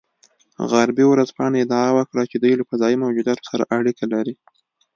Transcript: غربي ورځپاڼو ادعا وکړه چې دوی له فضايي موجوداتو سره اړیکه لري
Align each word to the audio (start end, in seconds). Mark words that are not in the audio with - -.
غربي 0.71 1.05
ورځپاڼو 1.07 1.57
ادعا 1.63 1.87
وکړه 1.97 2.23
چې 2.31 2.37
دوی 2.43 2.53
له 2.59 2.63
فضايي 2.69 2.97
موجوداتو 3.03 3.43
سره 3.51 3.63
اړیکه 3.77 4.05
لري 4.13 4.33